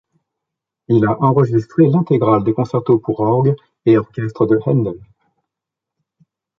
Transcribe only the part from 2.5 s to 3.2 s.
concertos pour